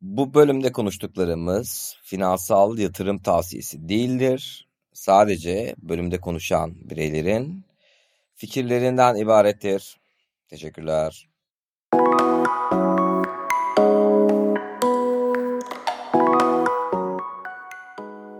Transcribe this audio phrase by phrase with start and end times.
[0.00, 4.68] Bu bölümde konuştuklarımız finansal yatırım tavsiyesi değildir.
[4.92, 7.64] Sadece bölümde konuşan bireylerin
[8.34, 10.00] fikirlerinden ibarettir.
[10.48, 11.28] Teşekkürler.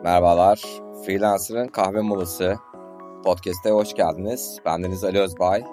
[0.02, 0.62] Merhabalar.
[1.06, 2.56] Freelancer'ın kahve molası
[3.24, 4.58] podcast'e hoş geldiniz.
[4.64, 5.64] Bendeniz Ali Özbay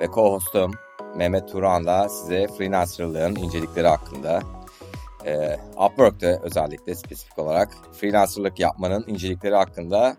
[0.00, 0.74] ve co-hostum
[1.16, 4.63] Mehmet Turan'la size freelancerlığın incelikleri hakkında
[5.26, 5.56] e,
[5.86, 10.16] Upwork'te özellikle spesifik olarak freelancerlık yapmanın incelikleri hakkında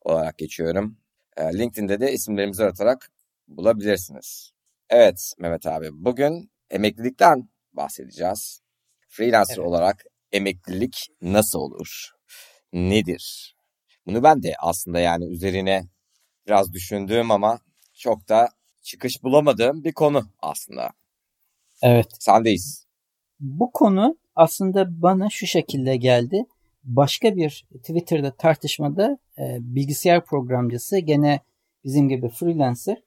[0.00, 0.98] olarak geçiyorum.
[1.36, 3.10] E, LinkedIn'de de isimlerimizi aratarak
[3.48, 4.50] bulabilirsiniz.
[4.90, 8.60] Evet Mehmet abi bugün emeklilikten bahsedeceğiz.
[9.08, 9.66] Freelancer evet.
[9.66, 12.10] olarak emeklilik nasıl olur?
[12.72, 13.56] Nedir?
[14.06, 15.88] Bunu ben de aslında yani üzerine
[16.46, 17.60] biraz düşündüğüm ama
[17.94, 18.48] çok da
[18.82, 20.90] çıkış bulamadığım bir konu aslında.
[21.82, 22.06] Evet.
[22.20, 22.86] Sendeyiz.
[23.40, 26.44] Bu konu aslında bana şu şekilde geldi.
[26.84, 31.40] Başka bir Twitter'da tartışmada e, bilgisayar programcısı gene
[31.84, 33.02] bizim gibi freelancer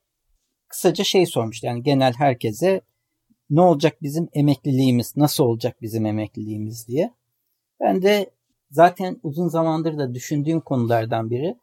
[0.68, 1.68] kısaca şey sormuştu.
[1.68, 2.82] Yani genel herkese
[3.50, 7.14] ne olacak bizim emekliliğimiz, nasıl olacak bizim emekliliğimiz diye.
[7.80, 8.30] Ben de
[8.72, 11.56] zaten uzun zamandır da düşündüğüm konulardan biri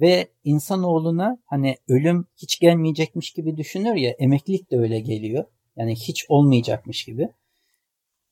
[0.00, 5.44] ve insanoğluna hani ölüm hiç gelmeyecekmiş gibi düşünür ya emeklilik de öyle geliyor.
[5.76, 7.28] Yani hiç olmayacakmış gibi.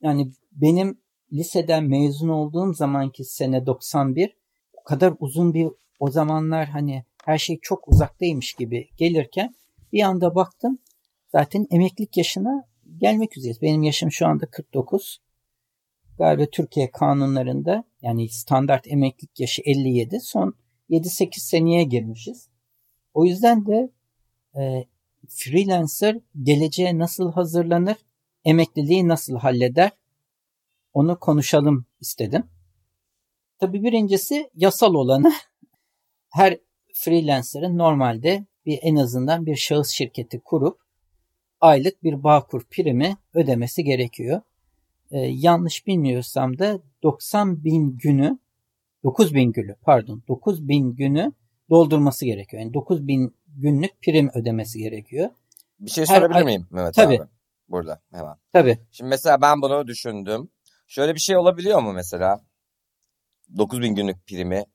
[0.01, 1.01] Yani benim
[1.33, 4.37] liseden mezun olduğum zamanki sene 91
[4.73, 5.67] o kadar uzun bir
[5.99, 9.55] o zamanlar hani her şey çok uzaktaymış gibi gelirken
[9.93, 10.79] bir anda baktım
[11.31, 13.61] zaten emeklilik yaşına gelmek üzereyiz.
[13.61, 15.21] Benim yaşım şu anda 49.
[16.17, 20.19] Galiba Türkiye kanunlarında yani standart emeklilik yaşı 57.
[20.19, 20.53] Son
[20.89, 22.49] 7-8 seneye girmişiz.
[23.13, 23.91] O yüzden de
[24.55, 24.85] e,
[25.29, 27.97] freelancer geleceğe nasıl hazırlanır,
[28.45, 29.91] emekliliği nasıl halleder
[30.93, 32.43] onu konuşalım istedim.
[33.59, 35.31] Tabii birincisi yasal olanı
[36.29, 36.59] her
[36.93, 40.81] freelancer'ın normalde bir en azından bir şahıs şirketi kurup
[41.61, 44.41] aylık bir Bağkur primi ödemesi gerekiyor.
[45.11, 48.39] Ee, yanlış bilmiyorsam da 90 bin günü
[49.03, 51.31] 9 bin günü pardon 9 bin günü
[51.69, 52.63] doldurması gerekiyor.
[52.63, 55.29] Yani 9 bin günlük prim ödemesi gerekiyor.
[55.79, 57.21] Bir şey sorabilir Her, miyim Mehmet tabii.
[57.21, 57.29] abi?
[57.67, 58.35] Burada hemen.
[58.53, 58.77] Tabii.
[58.91, 60.49] Şimdi mesela ben bunu düşündüm.
[60.91, 62.41] Şöyle bir şey olabiliyor mu mesela?
[63.57, 64.65] 9 bin günlük primi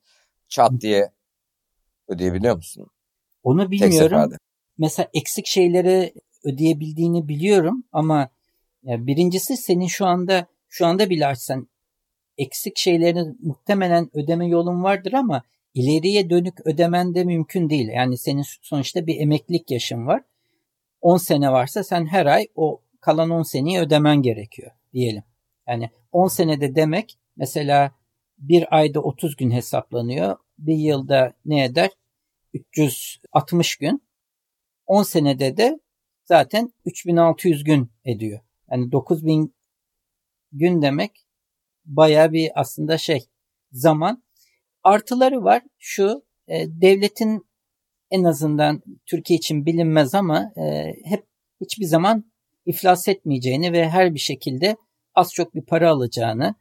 [0.48, 1.10] çat diye
[2.08, 2.86] ödeyebiliyor musun?
[3.42, 4.30] Onu bilmiyorum.
[4.78, 8.28] Mesela eksik şeyleri ödeyebildiğini biliyorum ama
[8.82, 11.68] ya birincisi senin şu anda şu anda bile açsan
[12.38, 15.42] eksik şeylerini muhtemelen ödeme yolun vardır ama
[15.74, 17.88] ileriye dönük ödemen de mümkün değil.
[17.88, 20.22] Yani senin sonuçta bir emeklilik yaşın var.
[21.00, 25.22] 10 sene varsa sen her ay o kalan 10 seneyi ödemen gerekiyor diyelim.
[25.68, 27.92] Yani 10 senede demek mesela
[28.38, 30.36] bir ayda 30 gün hesaplanıyor.
[30.58, 31.90] Bir yılda ne eder?
[32.54, 34.02] 360 gün.
[34.86, 35.80] 10 senede de
[36.24, 38.40] zaten 3600 gün ediyor.
[38.70, 39.54] Yani 9000
[40.52, 41.26] gün demek
[41.84, 43.26] baya bir aslında şey
[43.72, 44.22] zaman.
[44.82, 47.46] Artıları var şu e, devletin
[48.10, 51.26] en azından Türkiye için bilinmez ama e, hep
[51.60, 52.32] hiçbir zaman
[52.66, 54.76] iflas etmeyeceğini ve her bir şekilde
[55.16, 56.54] az çok bir para alacağını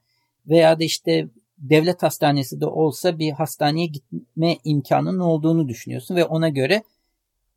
[0.47, 1.27] veya da işte
[1.57, 6.83] devlet hastanesi de olsa bir hastaneye gitme imkanının olduğunu düşünüyorsun ve ona göre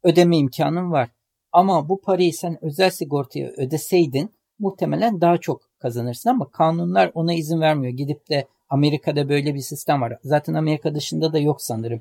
[0.02, 1.08] ödeme imkanın var.
[1.52, 7.60] Ama bu parayı sen özel sigortaya ödeseydin muhtemelen daha çok kazanırsın ama kanunlar ona izin
[7.60, 7.92] vermiyor.
[7.92, 10.18] Gidip de Amerika'da böyle bir sistem var.
[10.24, 12.00] Zaten Amerika dışında da yok sanırım.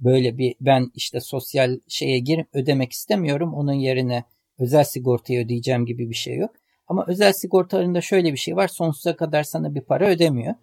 [0.00, 3.54] Böyle bir ben işte sosyal şeye girip ödemek istemiyorum.
[3.54, 4.24] Onun yerine
[4.58, 6.50] özel sigortayı ödeyeceğim gibi bir şey yok.
[6.90, 8.68] Ama özel sigortalarında şöyle bir şey var.
[8.68, 10.54] Sonsuza kadar sana bir para ödemiyor.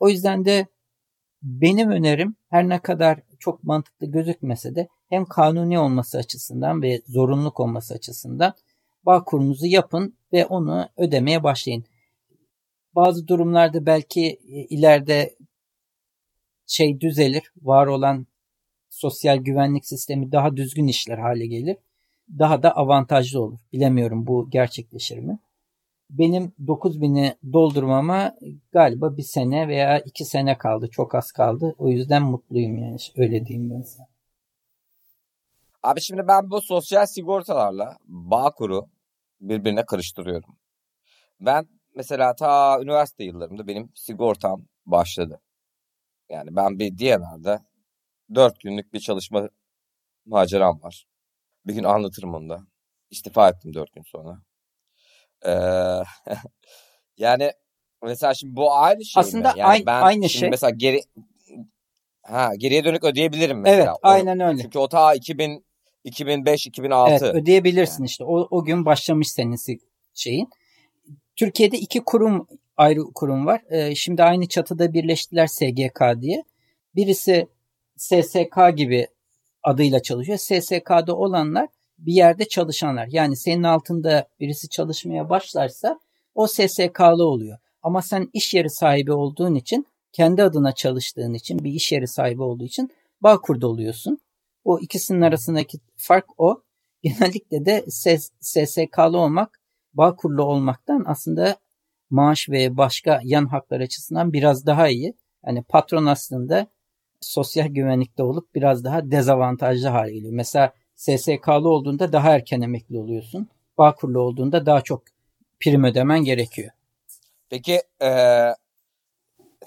[0.00, 0.66] O yüzden de
[1.42, 7.60] benim önerim her ne kadar çok mantıklı gözükmese de hem kanuni olması açısından ve zorunluluk
[7.60, 8.54] olması açısından
[9.06, 11.84] bağ kurunuzu yapın ve onu ödemeye başlayın.
[12.94, 15.36] Bazı durumlarda belki e, ileride
[16.66, 18.26] şey düzelir, var olan
[18.90, 21.76] sosyal güvenlik sistemi daha düzgün işler hale gelir.
[22.38, 23.58] Daha da avantajlı olur.
[23.72, 25.38] Bilemiyorum bu gerçekleşir mi?
[26.10, 28.34] Benim 9000'i doldurmama
[28.72, 30.88] galiba bir sene veya iki sene kaldı.
[30.90, 31.74] Çok az kaldı.
[31.78, 32.96] O yüzden mutluyum yani.
[33.16, 34.06] Öyle diyeyim ben sana.
[35.82, 38.88] Abi şimdi ben bu sosyal sigortalarla Bağkur'u
[39.40, 40.56] birbirine karıştırıyorum.
[41.40, 45.40] Ben mesela ta üniversite yıllarımda benim sigortam başladı.
[46.28, 47.64] Yani ben bir DNR'da
[48.34, 49.48] dört günlük bir çalışma
[50.26, 51.06] maceram var.
[51.66, 52.66] Bir gün anlatırım onu da.
[53.10, 54.42] İstifa ettim dört gün sonra.
[55.46, 55.50] Ee,
[57.16, 57.52] yani
[58.02, 59.58] mesela şimdi bu aynı şey Aslında mi?
[59.58, 60.50] Yani aynı, ben aynı şey.
[60.50, 61.00] Mesela geri
[62.22, 63.82] ha geriye dönük ödeyebilirim mesela.
[63.82, 64.62] Evet, aynen öyle.
[64.62, 65.64] Çünkü o ta 2000
[66.04, 67.10] 2005 2006.
[67.10, 68.06] Evet, ödeyebilirsin yani.
[68.06, 68.24] işte.
[68.24, 69.56] O o gün başlamış senin
[70.14, 70.48] şeyin.
[71.36, 72.46] Türkiye'de iki kurum
[72.76, 73.62] ayrı kurum var.
[73.70, 76.44] Ee, şimdi aynı çatıda birleştiler SGK diye.
[76.94, 77.48] Birisi
[77.96, 79.08] SSK gibi
[79.62, 80.38] adıyla çalışıyor.
[80.38, 83.08] SSK'da olanlar bir yerde çalışanlar.
[83.10, 86.00] Yani senin altında birisi çalışmaya başlarsa
[86.34, 87.58] o SSK'lı oluyor.
[87.82, 92.42] Ama sen iş yeri sahibi olduğun için, kendi adına çalıştığın için, bir iş yeri sahibi
[92.42, 92.90] olduğu için
[93.20, 94.18] Bağkur'da oluyorsun.
[94.64, 96.62] O ikisinin arasındaki fark o.
[97.02, 97.84] Genellikle de
[98.40, 99.60] SSK'lı olmak,
[99.94, 101.56] Bağkur'lu olmaktan aslında
[102.10, 105.14] maaş ve başka yan haklar açısından biraz daha iyi.
[105.46, 106.66] Yani patron aslında
[107.20, 110.32] sosyal güvenlikte olup biraz daha dezavantajlı hale geliyor.
[110.32, 113.48] Mesela SSK'lı olduğunda daha erken emekli oluyorsun.
[113.78, 115.02] Bağkurlu olduğunda daha çok
[115.60, 116.70] prim ödemen gerekiyor.
[117.50, 118.54] Peki ee,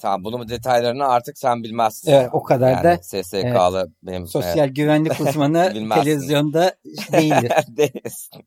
[0.02, 2.12] tamam bunun detaylarını artık sen bilmezsin.
[2.12, 6.76] Evet o kadar yani da SSK'lı evet, benim sosyal e, güvenlik uzmanı televizyonda
[7.12, 7.52] değildir.
[7.78, 8.46] Değilsin.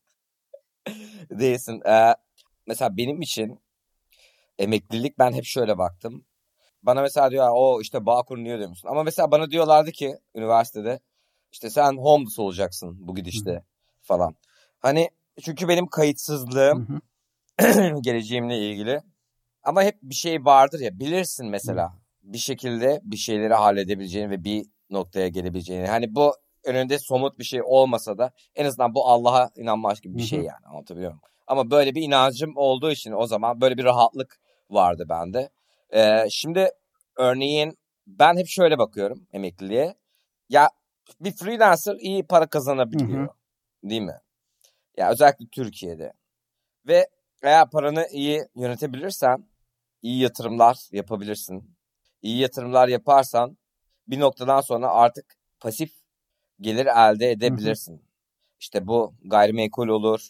[1.31, 1.83] Değilsin.
[1.87, 2.15] Ee,
[2.67, 3.61] mesela benim için
[4.59, 6.25] emeklilik ben hep şöyle baktım.
[6.83, 8.89] Bana mesela diyor o işte Bağkur niye demişsin.
[8.89, 11.01] Ama mesela bana diyorlardı ki üniversitede
[11.55, 13.63] işte sen homeless olacaksın bu gidişte Hı-hı.
[14.03, 14.35] falan.
[14.79, 15.11] Hani
[15.43, 17.01] çünkü benim kayıtsızlığım
[18.03, 19.01] geleceğimle ilgili.
[19.63, 21.89] Ama hep bir şey vardır ya bilirsin mesela.
[21.89, 22.33] Hı-hı.
[22.33, 25.87] Bir şekilde bir şeyleri halledebileceğini ve bir noktaya gelebileceğini.
[25.87, 26.35] Hani bu
[26.65, 30.29] önünde somut bir şey olmasa da en azından bu Allah'a inanmak gibi bir Hı-hı.
[30.29, 31.23] şey yani anlatabiliyor muyum?
[31.47, 34.41] Ama böyle bir inancım olduğu için o zaman böyle bir rahatlık
[34.71, 35.51] vardı bende.
[35.95, 36.71] Ee, şimdi
[37.17, 39.95] örneğin ben hep şöyle bakıyorum emekliliğe.
[40.49, 40.71] Ya
[41.21, 43.21] bir freelancer iyi para kazanabiliyor.
[43.21, 43.29] Hı hı.
[43.91, 44.21] Değil mi?
[44.97, 46.13] Ya özellikle Türkiye'de.
[46.87, 47.09] Ve
[47.43, 49.49] eğer paranı iyi yönetebilirsen
[50.03, 51.77] iyi yatırımlar yapabilirsin.
[52.23, 53.57] İyi yatırımlar yaparsan
[54.09, 55.93] bir noktadan sonra artık pasif
[56.61, 57.93] gelir elde edebilirsin.
[57.93, 58.05] Hı hı.
[58.61, 60.29] İşte bu gayrimenkul olur.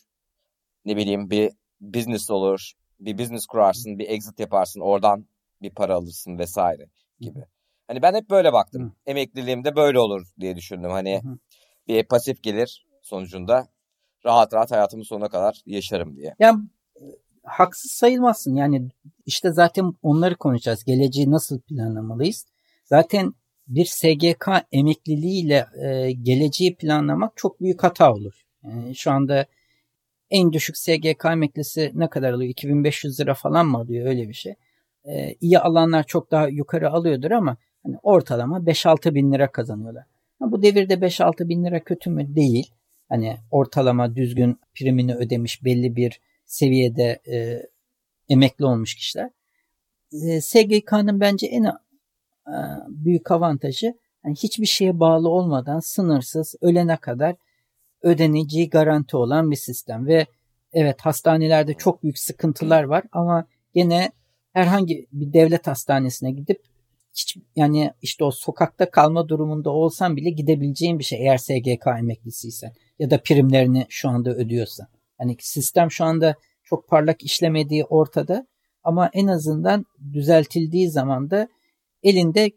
[0.85, 2.73] Ne bileyim bir business olur.
[3.01, 5.27] Bir business kurarsın, bir exit yaparsın, oradan
[5.63, 6.87] bir para alırsın vesaire
[7.21, 7.45] gibi.
[7.87, 8.83] Hani ben hep böyle baktım.
[8.83, 8.93] Hı.
[9.07, 10.91] Emekliliğimde böyle olur diye düşündüm.
[10.91, 11.39] Hani Hı.
[11.89, 13.69] bir pasif gelir sonucunda
[14.25, 16.35] rahat rahat hayatımın sonuna kadar yaşarım diye.
[16.39, 16.59] Yani
[17.45, 18.55] haksız sayılmazsın.
[18.57, 18.89] Yani
[19.27, 20.85] işte zaten onları konuşacağız.
[20.85, 22.47] Geleceği nasıl planlamalıyız?
[22.85, 23.35] Zaten
[23.69, 28.45] bir SGK emekliliğiyle e, geleceği planlamak çok büyük hata olur.
[28.63, 29.47] Yani şu anda
[30.31, 32.51] en düşük SGK emeklisi ne kadar alıyor?
[32.51, 34.55] 2500 lira falan mı alıyor öyle bir şey?
[35.05, 40.05] Ee, iyi alanlar çok daha yukarı alıyordur ama Hani ortalama 5-6 bin lira kazanıyorlar.
[40.39, 42.37] Ha, bu devirde 5-6 bin lira kötü mü?
[42.37, 42.71] Değil.
[43.09, 47.63] Hani ortalama düzgün primini ödemiş belli bir seviyede e,
[48.29, 49.31] emekli olmuş kişiler.
[50.13, 51.73] E, SGK'nın bence en e,
[52.89, 53.95] büyük avantajı
[54.25, 57.37] yani hiçbir şeye bağlı olmadan sınırsız ölene kadar
[58.03, 60.27] ödeneceği garanti olan bir sistem ve
[60.73, 64.13] evet hastanelerde çok büyük sıkıntılar var ama gene
[64.53, 66.63] herhangi bir devlet hastanesine gidip
[67.15, 72.73] hiç yani işte o sokakta kalma durumunda olsan bile gidebileceğin bir şey eğer SGK emeklisiysen
[72.99, 74.87] ya da primlerini şu anda ödüyorsan.
[75.19, 78.47] Hani sistem şu anda çok parlak işlemediği ortada
[78.85, 81.49] ama en azından düzeltildiği zaman da
[82.03, 82.51] elinde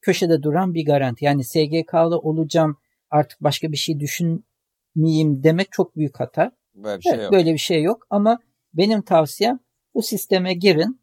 [0.00, 1.24] köşede duran bir garanti.
[1.24, 2.76] Yani SGK'lı olacağım
[3.10, 6.52] artık başka bir şey düşünmeyeyim demek çok büyük hata.
[6.74, 7.32] Böyle bir şey evet, yok.
[7.32, 8.38] Böyle bir şey yok ama
[8.74, 9.60] benim tavsiyem
[9.94, 11.00] bu sisteme girin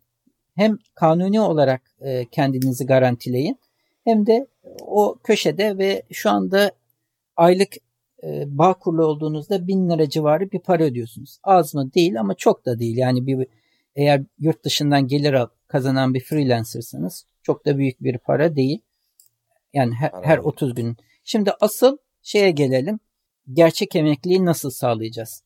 [0.55, 3.59] hem kanuni olarak e, kendinizi garantileyin
[4.03, 4.47] hem de
[4.81, 6.71] o köşede ve şu anda
[7.37, 7.73] aylık
[8.23, 11.37] e, bağ kurulu olduğunuzda bin lira civarı bir para ödüyorsunuz.
[11.43, 12.97] Az mı değil ama çok da değil.
[12.97, 13.47] Yani bir
[13.95, 15.35] eğer yurt dışından gelir
[15.67, 18.79] kazanan bir freelancersanız çok da büyük bir para değil.
[19.73, 20.97] Yani her, her 30 gün.
[21.23, 22.99] Şimdi asıl şeye gelelim.
[23.53, 25.43] Gerçek emekliliği nasıl sağlayacağız?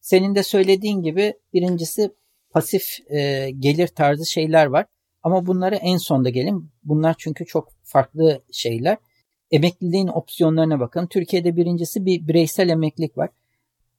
[0.00, 2.10] Senin de söylediğin gibi birincisi
[2.50, 4.86] pasif e, gelir tarzı şeyler var.
[5.22, 6.70] Ama bunları en sonda gelin.
[6.84, 8.96] Bunlar çünkü çok farklı şeyler.
[9.50, 11.06] Emekliliğin opsiyonlarına bakın.
[11.06, 13.28] Türkiye'de birincisi bir bireysel emeklilik var.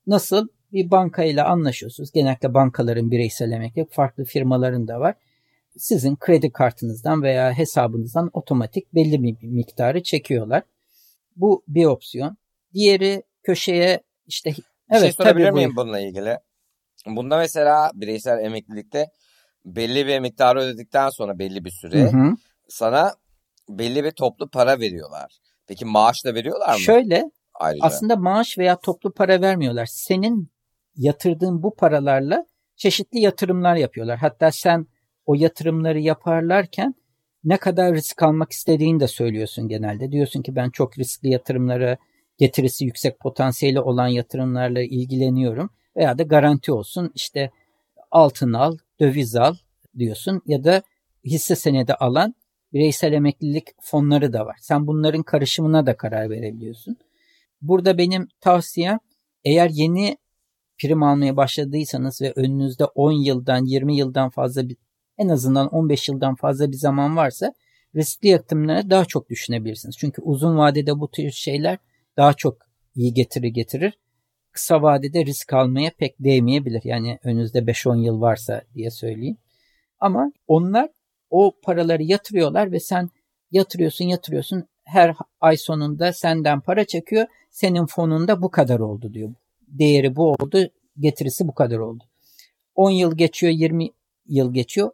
[0.07, 0.47] Nasıl?
[0.73, 2.11] bir bankayla anlaşıyorsunuz.
[2.11, 5.15] Genellikle bankaların bireysel emeklilik farklı firmaların da var.
[5.77, 10.63] Sizin kredi kartınızdan veya hesabınızdan otomatik belli bir miktarı çekiyorlar.
[11.35, 12.37] Bu bir opsiyon.
[12.73, 16.37] Diğeri köşeye işte bir evet şey sorabilir tabii miyim bununla ilgili?
[17.05, 19.07] Bunda mesela bireysel emeklilikte
[19.65, 22.35] belli bir miktarı ödedikten sonra belli bir süre hı hı.
[22.67, 23.13] sana
[23.69, 25.39] belli bir toplu para veriyorlar.
[25.67, 26.79] Peki maaş da veriyorlar mı?
[26.79, 27.85] Şöyle Ayrıca.
[27.85, 29.85] aslında maaş veya toplu para vermiyorlar.
[29.85, 30.51] Senin
[30.95, 34.17] yatırdığın bu paralarla çeşitli yatırımlar yapıyorlar.
[34.17, 34.87] Hatta sen
[35.25, 36.95] o yatırımları yaparlarken
[37.43, 40.11] ne kadar risk almak istediğini de söylüyorsun genelde.
[40.11, 41.97] Diyorsun ki ben çok riskli yatırımlara,
[42.37, 47.51] getirisi yüksek potansiyeli olan yatırımlarla ilgileniyorum veya da garanti olsun işte
[48.11, 49.55] altın al, döviz al
[49.97, 50.81] diyorsun ya da
[51.25, 52.35] hisse senedi alan
[52.73, 54.57] bireysel emeklilik fonları da var.
[54.61, 56.97] Sen bunların karışımına da karar verebiliyorsun.
[57.61, 58.99] Burada benim tavsiyem
[59.43, 60.17] eğer yeni
[60.77, 64.77] prim almaya başladıysanız ve önünüzde 10 yıldan 20 yıldan fazla bir
[65.17, 67.53] en azından 15 yıldan fazla bir zaman varsa
[67.95, 69.97] riskli yatırımlara daha çok düşünebilirsiniz.
[69.97, 71.77] Çünkü uzun vadede bu tür şeyler
[72.17, 72.57] daha çok
[72.95, 73.93] iyi getiri getirir.
[74.59, 76.81] Kısa vadede risk almaya pek değmeyebilir.
[76.83, 79.37] Yani önünüzde 5-10 yıl varsa diye söyleyeyim.
[79.99, 80.89] Ama onlar
[81.29, 83.09] o paraları yatırıyorlar ve sen
[83.51, 87.27] yatırıyorsun yatırıyorsun her ay sonunda senden para çekiyor.
[87.51, 89.33] Senin fonunda bu kadar oldu diyor.
[89.67, 92.03] Değeri bu oldu, getirisi bu kadar oldu.
[92.75, 93.89] 10 yıl geçiyor, 20
[94.25, 94.91] yıl geçiyor.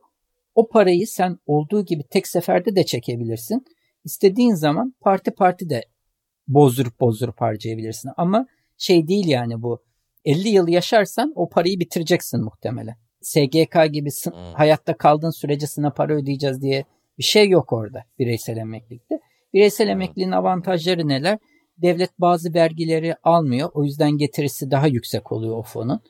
[0.55, 3.65] O parayı sen olduğu gibi tek seferde de çekebilirsin.
[4.03, 5.83] İstediğin zaman parti parti de
[6.47, 8.11] bozdurup bozdurup harcayabilirsin.
[8.17, 9.83] Ama şey değil yani bu.
[10.25, 12.95] 50 yıl yaşarsan o parayı bitireceksin muhtemelen.
[13.21, 14.33] SGK gibi hmm.
[14.53, 16.85] hayatta kaldığın sürece sana para ödeyeceğiz diye
[17.17, 19.19] bir şey yok orada bireysel emeklilikte.
[19.53, 19.91] Bireysel hmm.
[19.91, 21.39] emekliliğin avantajları neler?
[21.77, 23.69] Devlet bazı vergileri almıyor.
[23.73, 26.01] O yüzden getirisi daha yüksek oluyor o fonun.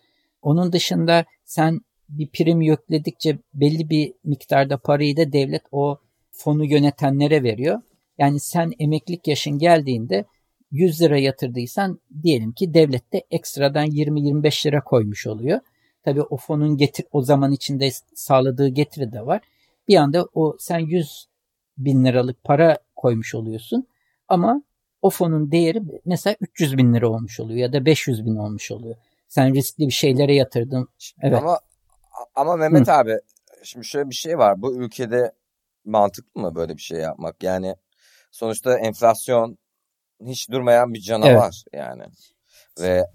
[0.42, 1.80] Onun dışında sen
[2.10, 5.98] bir prim yükledikçe belli bir miktarda parayı da devlet o
[6.32, 7.82] fonu yönetenlere veriyor.
[8.18, 10.26] Yani sen emeklilik yaşın geldiğinde
[10.72, 15.60] 100 lira yatırdıysan diyelim ki devlet de ekstradan 20-25 lira koymuş oluyor.
[16.04, 19.42] Tabii o fonun getir o zaman içinde sağladığı getiri de var.
[19.88, 21.28] Bir anda o sen 100
[21.78, 23.88] bin liralık para koymuş oluyorsun
[24.28, 24.64] ama
[25.02, 28.96] o fonun değeri mesela 300 bin lira olmuş oluyor ya da 500 bin olmuş oluyor.
[29.28, 30.88] Sen riskli bir şeylere yatırdın.
[31.22, 31.38] Evet.
[31.38, 31.60] Ama
[32.36, 32.94] ama Mehmet Hı.
[32.94, 33.18] abi
[33.64, 34.62] şimdi şöyle bir şey var.
[34.62, 35.32] Bu ülkede
[35.86, 37.44] mantıklı mı böyle bir şey yapmak?
[37.44, 37.76] Yani
[38.32, 39.58] sonuçta enflasyon
[40.26, 41.86] hiç durmayan bir canavar evet.
[41.86, 42.04] yani.
[42.80, 43.06] Ve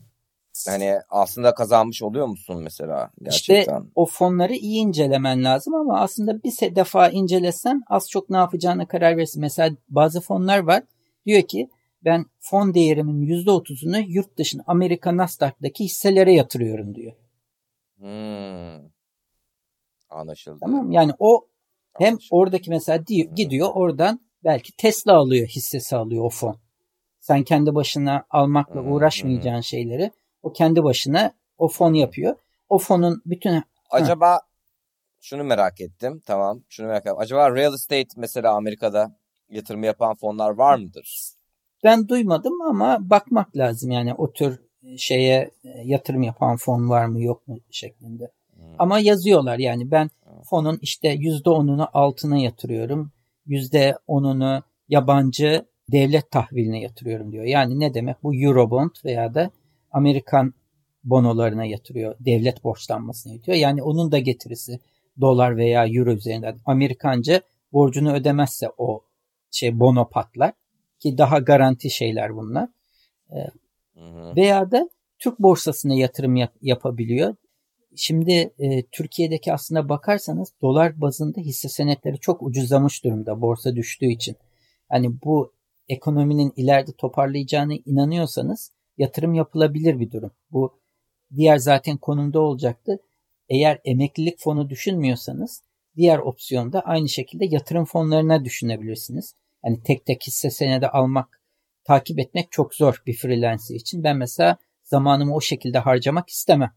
[0.66, 3.60] hani aslında kazanmış oluyor musun mesela gerçekten?
[3.60, 8.88] İşte o fonları iyi incelemen lazım ama aslında bir defa incelesen az çok ne yapacağına
[8.88, 9.40] karar verirsin.
[9.40, 10.82] Mesela bazı fonlar var
[11.26, 11.68] diyor ki
[12.04, 17.12] ben fon değerimin %30'unu yurt dışında Amerika Nasdaq'taki hisselere yatırıyorum diyor.
[17.98, 18.90] Hmm.
[20.10, 20.58] Anlaşıldı.
[20.60, 21.46] Tamam yani o
[21.98, 22.28] hem Anlaşıldı.
[22.30, 23.04] oradaki mesela
[23.34, 26.56] gidiyor oradan belki Tesla alıyor hissesi alıyor o fon.
[27.30, 30.10] Sen kendi başına almakla uğraşmayacağın şeyleri
[30.42, 32.36] o kendi başına o fon yapıyor.
[32.68, 33.62] O fonun bütün...
[33.90, 34.40] Acaba ha.
[35.20, 36.22] şunu merak ettim.
[36.26, 37.18] Tamam şunu merak ettim.
[37.18, 39.16] Acaba real estate mesela Amerika'da
[39.50, 41.32] yatırım yapan fonlar var mıdır?
[41.84, 44.60] Ben duymadım ama bakmak lazım yani o tür
[44.96, 48.30] şeye e, yatırım yapan fon var mı yok mu şeklinde.
[48.54, 48.64] Hmm.
[48.78, 50.10] Ama yazıyorlar yani ben
[50.44, 53.12] fonun işte yüzde onunu altına yatırıyorum.
[53.46, 57.44] Yüzde onunu yabancı devlet tahviline yatırıyorum diyor.
[57.44, 59.50] Yani ne demek bu Eurobond veya da
[59.92, 60.54] Amerikan
[61.04, 62.14] bonolarına yatırıyor.
[62.20, 63.58] Devlet borçlanmasına yatıyor.
[63.58, 64.80] Yani onun da getirisi
[65.20, 67.40] dolar veya euro üzerinden Amerikanca
[67.72, 69.02] borcunu ödemezse o
[69.50, 70.52] şey bono patlar
[70.98, 72.68] ki daha garanti şeyler bunlar.
[73.32, 73.46] Ee,
[74.36, 77.36] veya da Türk borsasına yatırım yap- yapabiliyor.
[77.96, 84.36] Şimdi e, Türkiye'deki aslında bakarsanız dolar bazında hisse senetleri çok ucuzlamış durumda borsa düştüğü için.
[84.88, 85.52] Hani bu
[85.90, 90.30] ekonominin ileride toparlayacağına inanıyorsanız yatırım yapılabilir bir durum.
[90.50, 90.80] Bu
[91.36, 92.98] diğer zaten konumda olacaktı.
[93.48, 95.62] Eğer emeklilik fonu düşünmüyorsanız
[95.96, 99.34] diğer opsiyonda aynı şekilde yatırım fonlarına düşünebilirsiniz.
[99.64, 101.42] Yani tek tek hisse senedi almak,
[101.84, 104.04] takip etmek çok zor bir freelancer için.
[104.04, 106.72] Ben mesela zamanımı o şekilde harcamak istemem.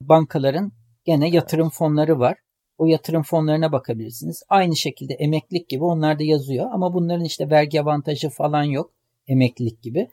[0.00, 0.72] Bankaların
[1.04, 2.38] gene yatırım fonları var.
[2.78, 4.42] O yatırım fonlarına bakabilirsiniz.
[4.48, 8.92] Aynı şekilde emeklilik gibi onlar da yazıyor ama bunların işte vergi avantajı falan yok
[9.28, 10.10] emeklilik gibi.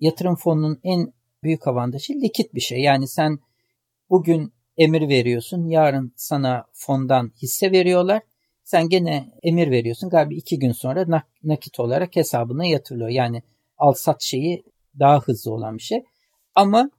[0.00, 1.12] Yatırım fonunun en
[1.42, 2.80] büyük avantajı likit bir şey.
[2.80, 3.38] Yani sen
[4.10, 8.22] bugün emir veriyorsun, yarın sana fondan hisse veriyorlar.
[8.64, 10.10] Sen gene emir veriyorsun.
[10.10, 13.08] Galiba iki gün sonra nakit olarak hesabına yatırılıyor.
[13.08, 13.42] Yani
[13.78, 14.62] al sat şeyi
[14.98, 16.04] daha hızlı olan bir şey.
[16.54, 16.90] Ama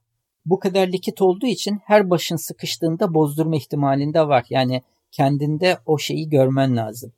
[0.45, 4.45] bu kadar likit olduğu için her başın sıkıştığında bozdurma ihtimalinde var.
[4.49, 7.13] Yani kendinde o şeyi görmen lazım.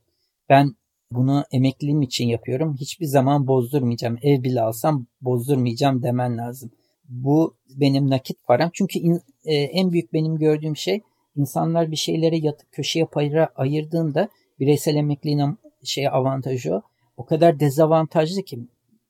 [0.50, 0.76] Ben
[1.12, 2.76] bunu emekliliğim için yapıyorum.
[2.80, 4.18] Hiçbir zaman bozdurmayacağım.
[4.22, 6.72] Ev bile alsam bozdurmayacağım demen lazım.
[7.10, 8.70] Bu benim nakit param.
[8.74, 11.02] Çünkü in, e, en büyük benim gördüğüm şey
[11.36, 16.82] insanlar bir şeyleri yatıp köşeye payıra ayırdığında bireysel emekliliğin şey avantajı o.
[17.18, 18.60] O kadar dezavantajlı ki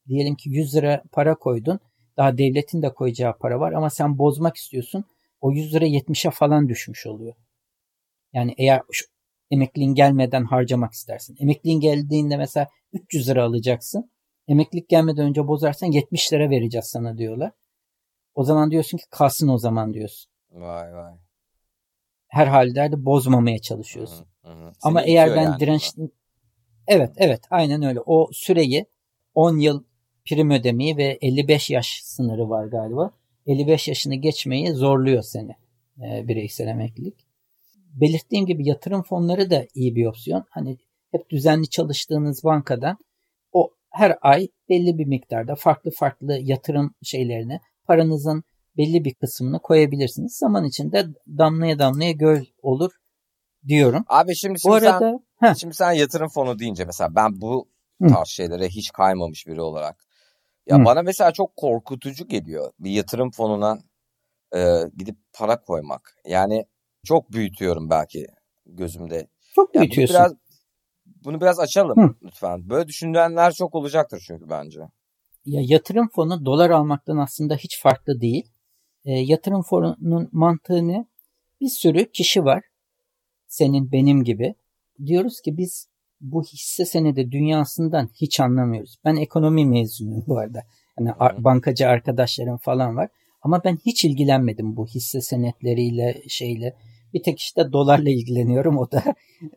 [0.08, 1.80] diyelim ki 100 lira para koydun.
[2.18, 5.06] Daha devletin de koyacağı para var ama sen bozmak istiyorsun.
[5.42, 7.34] O 100 lira 70'e falan düşmüş oluyor.
[8.34, 8.82] Yani eğer
[9.52, 11.36] emekliliğin gelmeden harcamak istersin.
[11.40, 14.12] Emekliliğin geldiğinde mesela 300 lira alacaksın.
[14.48, 17.52] Emeklilik gelmeden önce bozarsan 70 lira vereceğiz sana diyorlar.
[18.36, 20.32] O zaman diyorsun ki kalsın o zaman diyorsun.
[20.52, 21.13] Vay vay.
[22.28, 24.25] Her halde bozmamaya çalışıyorsun.
[24.42, 24.72] Hı hı hı.
[24.84, 26.10] Ama eğer ben yani dirençli...
[26.88, 28.00] Evet evet aynen öyle.
[28.06, 28.86] O süreyi
[29.34, 29.84] 10 yıl
[30.25, 33.12] prim ödemeyi ve 55 yaş sınırı var galiba.
[33.48, 35.56] 55 yaşını geçmeyi zorluyor seni
[36.02, 37.23] e, bireysel emeklilik.
[38.03, 40.45] Belirttiğim gibi yatırım fonları da iyi bir opsiyon.
[40.50, 40.77] Hani
[41.12, 42.98] hep düzenli çalıştığınız bankadan
[43.51, 48.43] o her ay belli bir miktarda farklı farklı yatırım şeylerini paranızın
[48.77, 50.38] belli bir kısmını koyabilirsiniz.
[50.38, 52.91] Zaman içinde damlaya damlaya göl olur
[53.67, 54.05] diyorum.
[54.07, 55.55] Abi şimdi, şimdi bu arada sen, heh.
[55.55, 57.69] şimdi sen yatırım fonu deyince mesela ben bu
[58.10, 60.05] tarz şeylere hiç kaymamış biri olarak
[60.67, 60.86] ya Hı.
[60.86, 63.79] bana mesela çok korkutucu geliyor bir yatırım fonuna
[64.55, 64.60] e,
[64.98, 66.17] gidip para koymak.
[66.25, 66.65] Yani
[67.05, 68.27] çok büyütüyorum belki
[68.65, 69.27] gözümde.
[69.55, 70.15] Çok yani büyütüyorsun.
[70.15, 70.38] Bunu biraz,
[71.25, 72.15] bunu biraz açalım Hı.
[72.24, 72.69] lütfen.
[72.69, 74.79] Böyle düşünenler çok olacaktır çünkü bence.
[75.45, 78.43] Ya yatırım fonu dolar almaktan aslında hiç farklı değil.
[79.05, 81.05] E, yatırım fonunun mantığı ne?
[81.62, 82.63] Bir sürü kişi var.
[83.48, 84.55] Senin benim gibi.
[85.05, 85.88] Diyoruz ki biz
[86.22, 88.98] bu hisse senedi dünyasından hiç anlamıyoruz.
[89.05, 90.63] Ben ekonomi mezunuyum bu arada.
[91.00, 91.12] Yani
[91.43, 93.10] bankacı arkadaşlarım falan var.
[93.41, 96.75] Ama ben hiç ilgilenmedim bu hisse senetleriyle şeyle.
[97.13, 98.77] Bir tek işte dolarla ilgileniyorum.
[98.77, 99.03] O da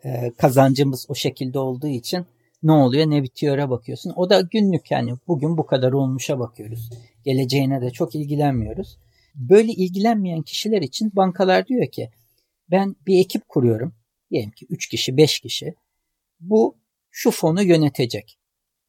[0.04, 2.26] e, kazancımız o şekilde olduğu için
[2.62, 4.12] ne oluyor ne bitiyor'a bakıyorsun.
[4.16, 6.90] O da günlük yani bugün bu kadar olmuşa bakıyoruz.
[7.25, 8.99] Geleceğine de çok ilgilenmiyoruz.
[9.34, 12.10] Böyle ilgilenmeyen kişiler için bankalar diyor ki
[12.71, 13.95] ben bir ekip kuruyorum.
[14.30, 15.75] Diyelim ki 3 kişi 5 kişi
[16.40, 16.76] bu
[17.10, 18.38] şu fonu yönetecek.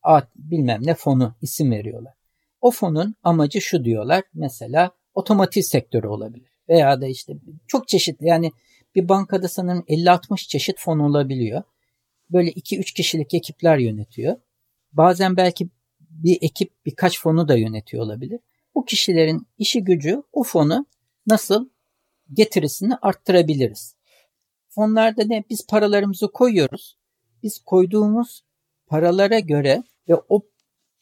[0.03, 2.13] Ad, bilmem ne fonu isim veriyorlar.
[2.62, 4.23] O fonun amacı şu diyorlar.
[4.34, 6.57] Mesela otomotiv sektörü olabilir.
[6.69, 7.34] Veya da işte
[7.67, 8.51] çok çeşitli yani
[8.95, 11.63] bir bankada sanırım 50-60 çeşit fon olabiliyor.
[12.30, 14.36] Böyle 2-3 kişilik ekipler yönetiyor.
[14.91, 18.39] Bazen belki bir ekip birkaç fonu da yönetiyor olabilir.
[18.75, 20.86] Bu kişilerin işi gücü o fonu
[21.27, 21.69] nasıl
[22.34, 23.95] getirisini arttırabiliriz.
[24.69, 25.43] Fonlarda ne?
[25.49, 26.97] Biz paralarımızı koyuyoruz
[27.43, 28.43] biz koyduğumuz
[28.88, 30.41] paralara göre ve o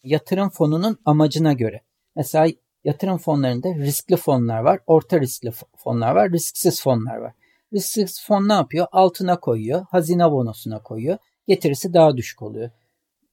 [0.03, 1.81] yatırım fonunun amacına göre.
[2.15, 2.47] Mesela
[2.85, 7.33] yatırım fonlarında riskli fonlar var, orta riskli fonlar var, risksiz fonlar var.
[7.73, 8.87] Risksiz fon ne yapıyor?
[8.91, 11.17] Altına koyuyor, hazine bonosuna koyuyor.
[11.47, 12.69] Getirisi daha düşük oluyor.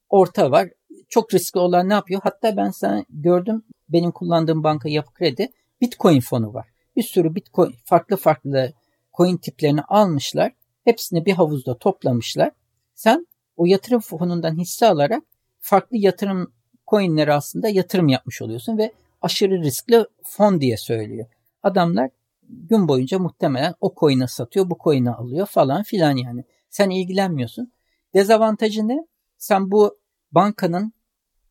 [0.09, 0.69] Orta var.
[1.09, 2.21] Çok riskli olan ne yapıyor?
[2.23, 5.49] Hatta ben sana gördüm benim kullandığım banka Yapı Kredi
[5.81, 6.67] Bitcoin fonu var.
[6.95, 8.73] Bir sürü Bitcoin farklı farklı
[9.17, 10.51] coin tiplerini almışlar.
[10.83, 12.51] Hepsini bir havuzda toplamışlar.
[12.95, 15.23] Sen o yatırım fonundan hisse alarak
[15.59, 16.53] farklı yatırım
[16.87, 18.91] coinlere aslında yatırım yapmış oluyorsun ve
[19.23, 21.25] aşırı riskli fon diye söylüyor.
[21.63, 22.09] Adamlar
[22.49, 26.43] gün boyunca muhtemelen o coin'i satıyor, bu coin'i alıyor falan filan yani.
[26.69, 27.71] Sen ilgilenmiyorsun.
[28.13, 29.07] Dezavantajı ne?
[29.37, 29.97] Sen bu
[30.31, 30.93] bankanın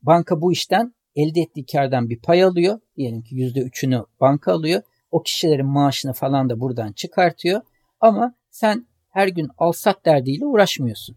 [0.02, 2.80] banka bu işten elde ettiği kardan bir pay alıyor.
[2.96, 4.82] Diyelim ki %3'ünü banka alıyor.
[5.10, 7.60] O kişilerin maaşını falan da buradan çıkartıyor.
[8.00, 11.16] Ama sen her gün al sat derdiyle uğraşmıyorsun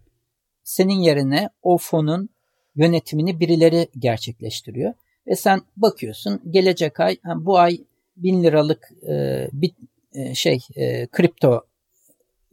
[0.66, 2.30] senin yerine o fonun
[2.76, 4.94] yönetimini birileri gerçekleştiriyor.
[5.28, 7.78] Ve sen bakıyorsun gelecek ay bu ay
[8.18, 9.72] bin liralık e, bir
[10.14, 11.66] e, şey e, kripto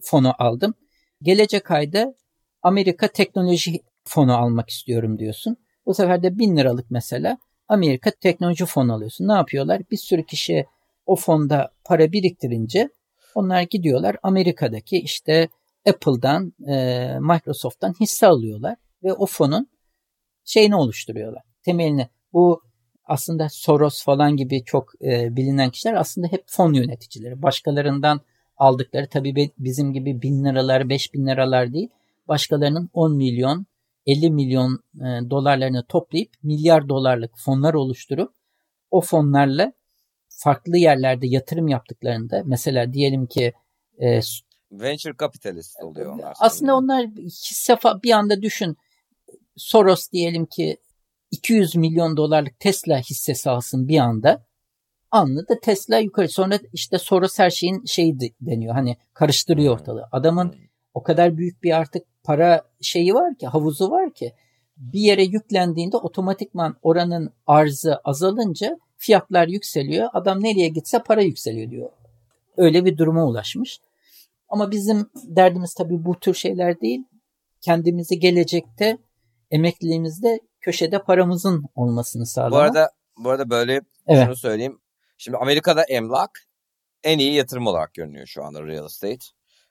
[0.00, 0.74] fonu aldım.
[1.22, 2.14] Gelecek ayda
[2.62, 5.56] Amerika teknoloji fonu almak istiyorum diyorsun.
[5.87, 9.28] Bu sefer de bin liralık mesela Amerika teknoloji fonu alıyorsun.
[9.28, 9.82] Ne yapıyorlar?
[9.90, 10.66] Bir sürü kişi
[11.06, 12.88] o fonda para biriktirince
[13.35, 15.48] onlar gidiyorlar Amerika'daki işte
[15.88, 19.68] Apple'dan, e, Microsoft'tan hisse alıyorlar ve o fonun
[20.44, 21.42] şeyini oluşturuyorlar.
[21.62, 22.62] Temelini bu
[23.05, 27.42] aslında Soros falan gibi çok e, bilinen kişiler aslında hep fon yöneticileri.
[27.42, 28.21] Başkalarından
[28.57, 31.88] aldıkları tabii bizim gibi bin liralar, beş bin liralar değil.
[32.29, 33.66] Başkalarının 10 milyon,
[34.07, 38.33] 50 milyon e, dolarlarını toplayıp milyar dolarlık fonlar oluşturup
[38.90, 39.73] o fonlarla
[40.29, 43.53] farklı yerlerde yatırım yaptıklarında mesela diyelim ki
[43.99, 44.21] e,
[44.73, 46.37] Venture capitalist oluyor onlar.
[46.40, 48.77] Aslında onlar hisse bir anda düşün.
[49.57, 50.77] Soros diyelim ki
[51.33, 54.47] 200 milyon dolarlık Tesla hissesi alsın bir anda.
[55.11, 56.29] Anlı da Tesla yukarı.
[56.29, 58.75] Sonra işte Soros her şeyin şeyi deniyor.
[58.75, 60.09] Hani karıştırıyor ortalığı.
[60.12, 60.55] Adamın
[60.95, 64.33] o kadar büyük bir artık para şeyi var ki, havuzu var ki
[64.77, 70.09] bir yere yüklendiğinde otomatikman oranın arzı azalınca fiyatlar yükseliyor.
[70.12, 71.90] Adam nereye gitse para yükseliyor diyor.
[72.57, 73.81] Öyle bir duruma ulaşmış.
[74.49, 77.05] Ama bizim derdimiz tabii bu tür şeyler değil.
[77.61, 78.99] Kendimizi gelecekte
[79.51, 82.53] emekliliğimizde köşede paramızın olmasını sağlamak.
[82.53, 84.25] Bu arada bu arada böyle evet.
[84.25, 84.81] şunu söyleyeyim.
[85.18, 86.31] Şimdi Amerika'da emlak
[87.05, 89.25] en iyi yatırım olarak görünüyor şu anda real estate.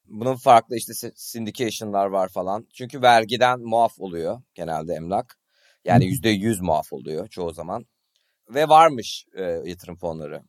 [0.05, 2.67] Bunun farklı işte syndication'lar var falan.
[2.73, 5.37] Çünkü vergiden muaf oluyor genelde emlak.
[5.85, 7.85] Yani yüzde yüz muaf oluyor çoğu zaman.
[8.49, 10.43] Ve varmış e, yatırım fonları.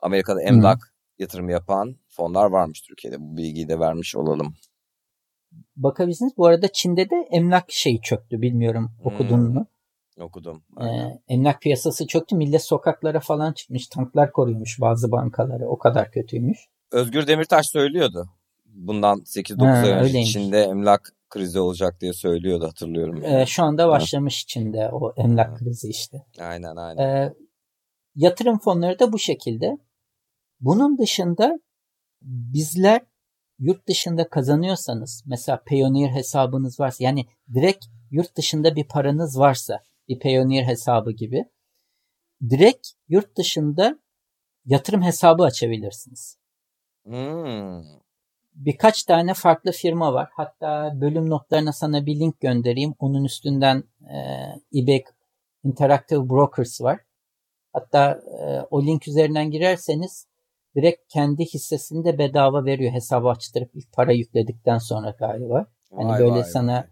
[0.00, 1.22] Amerika'da emlak Hı.
[1.22, 3.20] yatırım yapan fonlar varmış Türkiye'de.
[3.20, 4.54] Bu bilgiyi de vermiş olalım.
[5.76, 6.32] Bakabilirsiniz.
[6.36, 8.42] Bu arada Çin'de de emlak şeyi çöktü.
[8.42, 9.54] Bilmiyorum okudun hmm.
[9.54, 9.66] mu?
[10.20, 10.62] Okudum.
[10.80, 10.84] Ee,
[11.28, 12.36] emlak piyasası çöktü.
[12.36, 13.86] Millet sokaklara falan çıkmış.
[13.86, 15.68] Tanklar koruyormuş bazı bankaları.
[15.68, 16.58] O kadar kötüymüş.
[16.92, 18.28] Özgür Demirtaş söylüyordu.
[18.66, 23.22] Bundan 8-9 ay önce Çin'de emlak krizi olacak diye söylüyordu hatırlıyorum.
[23.22, 23.42] Yani.
[23.42, 24.46] Ee, şu anda başlamış ha.
[24.46, 25.54] Çin'de o emlak ha.
[25.54, 26.26] krizi işte.
[26.40, 27.02] Aynen aynen.
[27.02, 27.34] Ee,
[28.14, 29.78] yatırım fonları da bu şekilde.
[30.60, 31.60] Bunun dışında
[32.22, 33.00] bizler
[33.60, 40.18] yurt dışında kazanıyorsanız mesela Payoneer hesabınız varsa yani direkt yurt dışında bir paranız varsa bir
[40.18, 41.44] Payoneer hesabı gibi
[42.50, 43.98] direkt yurt dışında
[44.64, 46.38] yatırım hesabı açabilirsiniz.
[47.04, 47.82] Hmm.
[48.54, 50.28] Birkaç tane farklı firma var.
[50.32, 52.94] Hatta bölüm notlarına sana bir link göndereyim.
[52.98, 53.84] Onun üstünden
[54.72, 54.94] e,
[55.64, 57.00] Interactive Brokers var.
[57.72, 60.26] Hatta e, o link üzerinden girerseniz
[60.76, 65.66] direkt kendi hissesini de bedava veriyor hesabı açtırıp ilk para yükledikten sonra galiba.
[65.96, 66.86] Hani vay böyle vay sana vay.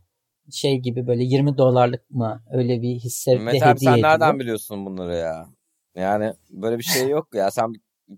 [0.50, 4.08] şey gibi böyle 20 dolarlık mı öyle bir hisse Mehmet de hediye sen ediyor.
[4.08, 5.46] nereden biliyorsun bunları ya?
[5.94, 7.50] Yani böyle bir şey yok ya.
[7.50, 7.72] Sen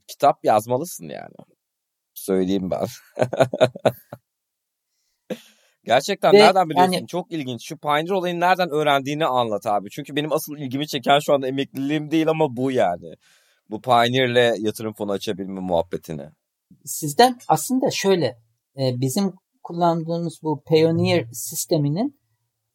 [0.07, 1.35] kitap yazmalısın yani.
[2.15, 2.87] Söyleyeyim ben.
[5.85, 6.93] Gerçekten Ve nereden biliyorsun?
[6.93, 7.69] Yani, Çok ilginç.
[7.69, 9.91] Şu Pioneer olayını nereden öğrendiğini anlat abi.
[9.91, 13.15] Çünkü benim asıl ilgimi çeken şu anda emekliliğim değil ama bu yani
[13.71, 16.23] bu Pioneer'le yatırım fonu açabilme muhabbetini?
[16.85, 18.27] Sizden aslında şöyle
[18.79, 22.21] e, bizim kullandığımız bu Pioneer sisteminin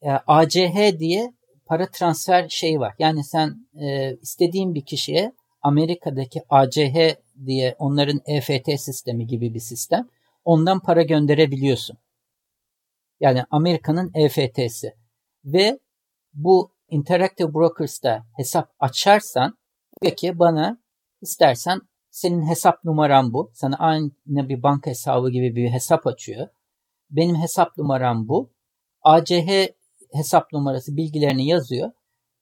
[0.02, 1.32] e, ACH diye
[1.66, 2.94] para transfer şeyi var.
[2.98, 5.32] Yani sen e, istediğin bir kişiye
[5.62, 10.08] Amerika'daki ACH diye onların EFT sistemi gibi bir sistem.
[10.44, 11.98] Ondan para gönderebiliyorsun.
[13.20, 14.94] Yani Amerika'nın EFT'si.
[15.44, 15.78] Ve
[16.34, 19.58] bu Interactive Brokers'ta hesap açarsan
[20.02, 20.78] peki bana
[21.26, 23.50] İstersen senin hesap numaran bu.
[23.54, 26.48] Sana aynı bir banka hesabı gibi bir hesap açıyor.
[27.10, 28.50] Benim hesap numaram bu.
[29.02, 29.68] ACH
[30.12, 31.90] hesap numarası bilgilerini yazıyor.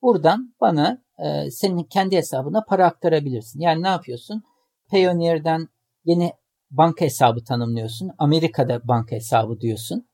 [0.03, 3.61] Buradan bana e, senin kendi hesabına para aktarabilirsin.
[3.61, 4.43] Yani ne yapıyorsun?
[4.91, 5.69] Payoneer'den
[6.05, 6.33] yeni
[6.71, 8.11] banka hesabı tanımlıyorsun.
[8.19, 10.09] Amerika'da banka hesabı diyorsun.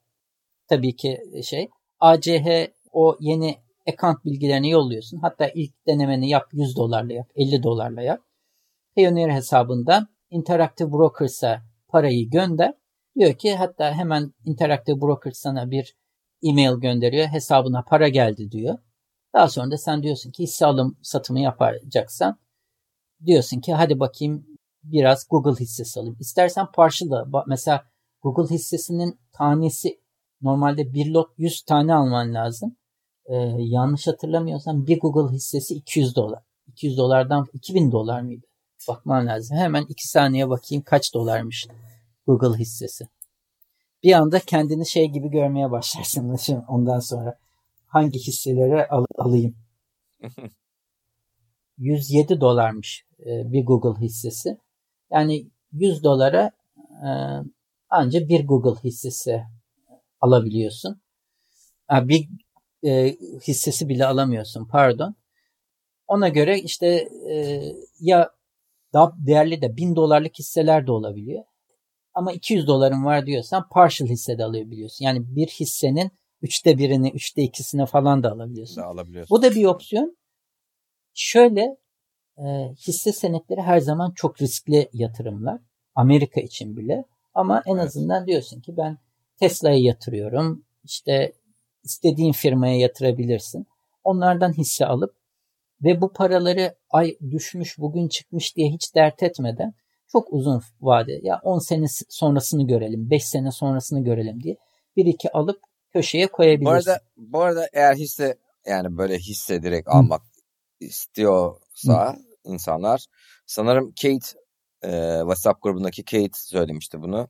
[0.69, 1.69] Tabii ki şey.
[2.01, 3.57] ACH o yeni
[3.89, 5.19] account bilgilerini yolluyorsun.
[5.19, 8.21] Hatta ilk denemeni yap 100 dolarla yap, 50 dolarla yap.
[9.01, 12.75] Payoneer hesabından Interactive Brokers'a parayı gönder.
[13.19, 15.97] Diyor ki hatta hemen Interactive Brokers sana bir
[16.43, 17.27] e-mail gönderiyor.
[17.27, 18.79] Hesabına para geldi diyor.
[19.35, 22.39] Daha sonra da sen diyorsun ki hisse alım satımı yapacaksan
[23.27, 24.47] diyorsun ki hadi bakayım
[24.83, 26.17] biraz Google hissesi alayım.
[26.21, 27.85] İstersen partial da mesela
[28.23, 30.01] Google hissesinin tanesi
[30.43, 32.77] normalde bir lot 100 tane alman lazım.
[33.27, 36.43] Ee, yanlış hatırlamıyorsam bir Google hissesi 200 dolar.
[36.67, 38.50] 200 dolardan 2000 dolar mıydı?
[38.89, 39.57] Bakman lazım.
[39.57, 41.69] Hemen iki saniye bakayım kaç dolarmış
[42.27, 43.09] Google hissesi.
[44.03, 46.37] Bir anda kendini şey gibi görmeye başlarsın
[46.69, 47.39] ondan sonra.
[47.87, 49.57] Hangi hisseleri al alayım?
[51.79, 54.59] 107 dolarmış e, bir Google hissesi.
[55.13, 56.51] Yani 100 dolara
[57.07, 57.09] e,
[57.91, 59.43] ancak bir Google hissesi
[60.21, 61.01] alabiliyorsun.
[61.91, 62.29] Bir
[62.85, 63.17] e,
[63.49, 65.15] hissesi bile alamıyorsun pardon.
[66.09, 67.09] Ona göre işte
[68.01, 68.31] ya
[68.93, 71.45] daha değerli de 1000 dolarlık hisseler de olabiliyor.
[72.15, 75.05] Ama 200 doların var diyorsan partial hisse de alabiliyorsun.
[75.05, 76.11] Yani bir hissenin
[76.43, 78.77] üçte birini, üçte ikisini falan da alabiliyorsun.
[78.77, 79.37] Da alabiliyorsun.
[79.37, 80.17] Bu da bir opsiyon.
[81.15, 81.77] Şöyle
[82.39, 85.61] e, hisse senetleri her zaman çok riskli yatırımlar.
[85.95, 87.05] Amerika için bile.
[87.35, 87.85] Ama en evet.
[87.85, 88.99] azından diyorsun ki ben
[89.37, 90.65] Tesla'ya yatırıyorum.
[90.85, 91.33] İşte
[91.85, 93.67] istediğin firmaya yatırabilirsin.
[94.05, 95.20] Onlardan hisse alıp
[95.83, 99.75] ve bu paraları ay düşmüş bugün çıkmış diye hiç dert etmeden
[100.13, 104.57] çok uzun vade ya 10 sene sonrasını görelim 5 sene sonrasını görelim diye
[104.97, 105.61] bir iki alıp
[105.93, 106.67] köşeye koyabilirsin.
[106.67, 109.93] Bu arada, bu arada eğer hisse yani böyle hisse direkt Hı.
[109.93, 110.23] almak
[110.81, 112.17] istiyorsa Hı.
[112.45, 113.07] insanlar
[113.51, 114.39] Sanırım Kate
[114.83, 117.29] e, WhatsApp grubundaki Kate söylemişti bunu.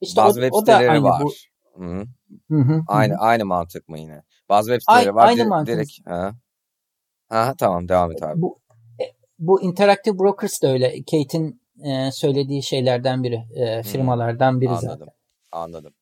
[0.00, 1.22] İşte Bazı o, web siteleri o da aynı var.
[1.22, 1.32] Bu...
[1.84, 2.04] Hı.
[2.50, 3.18] Hı hı, aynı hı.
[3.18, 4.22] aynı mantık mı yine?
[4.48, 5.26] Bazı web siteleri var.
[5.26, 5.74] Aynı mantık.
[5.74, 6.34] Direkt, ha.
[7.28, 7.54] Ha.
[7.58, 8.42] tamam devam et abi.
[8.42, 8.58] Bu,
[9.00, 9.04] e,
[9.38, 10.96] bu Interactive Brokers da öyle.
[10.98, 13.44] Kate'in e, söylediği şeylerden biri.
[13.54, 14.88] E, firmalardan biri Anladım.
[14.88, 15.08] zaten.
[15.52, 15.92] Anladım.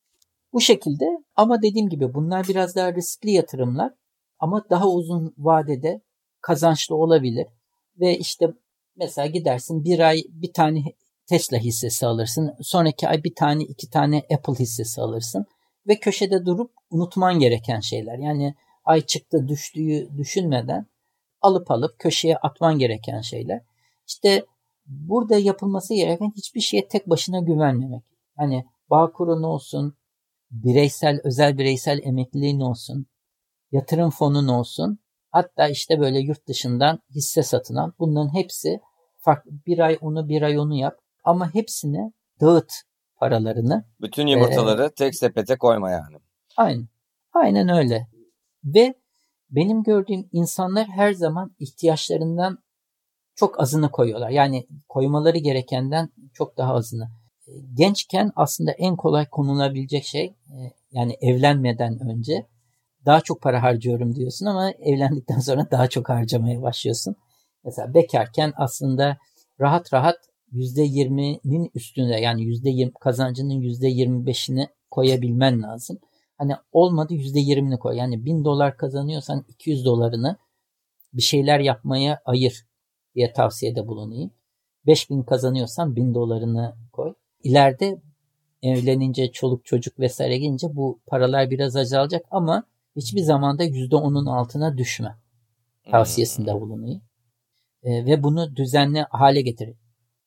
[0.52, 1.04] Bu şekilde
[1.36, 3.92] ama dediğim gibi bunlar biraz daha riskli yatırımlar
[4.38, 6.00] ama daha uzun vadede
[6.40, 7.46] kazançlı olabilir.
[8.00, 8.46] Ve işte
[8.96, 10.82] mesela gidersin bir ay bir tane
[11.26, 12.54] Tesla hissesi alırsın.
[12.60, 15.46] Sonraki ay bir tane iki tane Apple hissesi alırsın.
[15.88, 18.18] Ve köşede durup unutman gereken şeyler.
[18.18, 20.86] Yani ay çıktı düştüğü düşünmeden
[21.44, 23.60] alıp alıp köşeye atman gereken şeyler.
[24.06, 24.44] İşte
[24.86, 28.02] burada yapılması gereken hiçbir şeye tek başına güvenmemek.
[28.36, 29.96] Hani bağ kurunu olsun,
[30.50, 33.06] bireysel, özel bireysel emekliliğin olsun,
[33.72, 34.98] yatırım fonun olsun,
[35.30, 37.92] hatta işte böyle yurt dışından hisse satın al.
[37.98, 38.80] Bunların hepsi
[39.18, 39.50] farklı.
[39.66, 40.98] Bir ay onu bir ay onu yap.
[41.24, 42.72] Ama hepsini dağıt
[43.16, 43.84] paralarını.
[44.00, 46.16] Bütün yumurtaları ee, tek sepete koyma yani.
[46.56, 46.88] Aynen.
[47.32, 48.08] Aynen öyle.
[48.64, 48.94] Ve
[49.50, 52.58] benim gördüğüm insanlar her zaman ihtiyaçlarından
[53.34, 54.30] çok azını koyuyorlar.
[54.30, 57.10] Yani koymaları gerekenden çok daha azını.
[57.74, 62.46] Gençken aslında en kolay konulabilecek şey e, yani evlenmeden önce
[63.06, 67.16] daha çok para harcıyorum diyorsun ama evlendikten sonra daha çok harcamaya başlıyorsun.
[67.64, 69.18] Mesela bekarken aslında
[69.60, 70.16] rahat rahat
[70.52, 75.98] %20'nin üstünde yani %20 kazancının %25'ini koyabilmen lazım.
[76.38, 77.96] Hani olmadı %20'ni koy.
[77.96, 80.36] Yani 1000 dolar kazanıyorsan 200 dolarını
[81.12, 82.66] bir şeyler yapmaya ayır
[83.14, 84.30] diye tavsiyede bulunayım.
[84.86, 87.14] 5000 kazanıyorsan 1000 dolarını koy.
[87.42, 88.02] İleride
[88.62, 92.64] evlenince çoluk çocuk vesaire gelince bu paralar biraz azalacak ama
[92.96, 95.16] hiçbir zamanda %10'un altına düşme
[95.90, 96.60] tavsiyesinde hmm.
[96.60, 97.02] bulunayım.
[97.82, 99.74] E, ve bunu düzenli hale getir.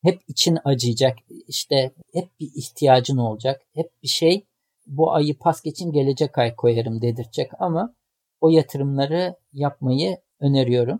[0.03, 1.17] Hep için acıyacak,
[1.47, 4.45] işte hep bir ihtiyacın olacak, hep bir şey
[4.87, 7.95] bu ayı pas geçin gelecek ay koyarım dedirtecek ama
[8.41, 10.99] o yatırımları yapmayı öneriyorum.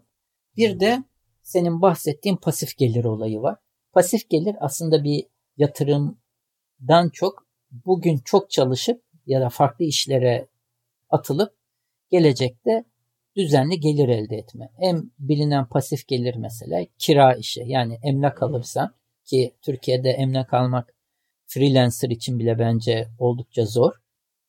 [0.58, 1.04] Bir de
[1.43, 3.58] senin bahsettiğin pasif gelir olayı var.
[3.93, 5.26] Pasif gelir aslında bir
[5.58, 10.47] yatırımdan çok bugün çok çalışıp ya da farklı işlere
[11.10, 11.54] atılıp
[12.10, 12.84] gelecekte
[13.36, 14.69] düzenli gelir elde etme.
[14.80, 17.63] En bilinen pasif gelir mesela kira işi.
[17.65, 18.95] Yani emlak alırsan
[19.26, 20.93] ki Türkiye'de emlak almak
[21.48, 23.94] freelancer için bile bence oldukça zor.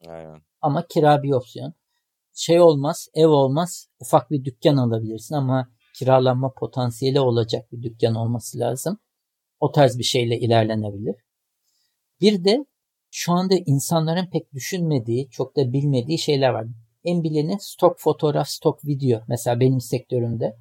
[0.07, 0.41] Aynen.
[0.61, 1.75] Ama kira bir opsiyon.
[2.35, 8.59] Şey olmaz, ev olmaz, ufak bir dükkan alabilirsin ama kiralanma potansiyeli olacak bir dükkan olması
[8.59, 8.99] lazım.
[9.61, 11.17] O tarz bir şeyle ilerlenebilir.
[12.21, 12.67] Bir de
[13.11, 16.67] şu anda insanların pek düşünmediği, çok da bilmediği şeyler var
[17.05, 19.21] en bileni stok fotoğraf, stok video.
[19.29, 20.57] Mesela benim sektörümde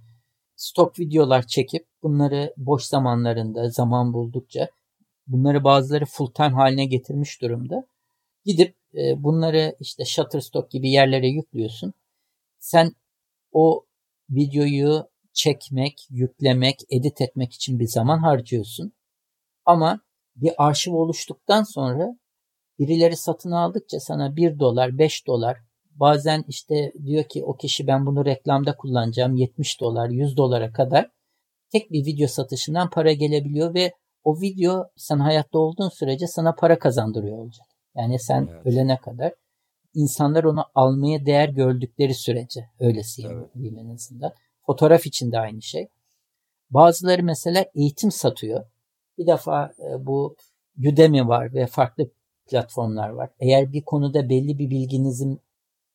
[0.56, 4.70] stok videolar çekip bunları boş zamanlarında zaman buldukça
[5.28, 7.88] bunları bazıları full time haline getirmiş durumda.
[8.46, 11.94] Gidip e, bunları işte Shutterstock gibi yerlere yüklüyorsun.
[12.60, 12.92] Sen
[13.52, 13.86] o
[14.30, 18.94] videoyu çekmek, yüklemek, edit etmek için bir zaman harcıyorsun.
[19.66, 20.02] Ama
[20.36, 22.20] bir arşiv oluştuktan sonra
[22.80, 25.58] birileri satın aldıkça sana 1 dolar, 5 dolar
[26.00, 31.12] Bazen işte diyor ki o kişi ben bunu reklamda kullanacağım 70 dolar 100 dolara kadar
[31.72, 33.94] tek bir video satışından para gelebiliyor ve
[34.28, 37.68] o video sen hayatta olduğun sürece sana para kazandırıyor olacak.
[37.96, 38.66] Yani sen evet.
[38.66, 39.34] ölene kadar
[39.94, 43.56] insanlar onu almaya değer gördükleri sürece öylesi evet.
[43.56, 44.32] diyeyim en azından.
[44.66, 45.88] Fotoğraf için de aynı şey.
[46.70, 48.66] Bazıları mesela eğitim satıyor.
[49.18, 50.36] Bir defa e, bu
[50.80, 52.10] Udemy var ve farklı
[52.50, 53.30] platformlar var.
[53.40, 55.42] Eğer bir konuda belli bir bilginizin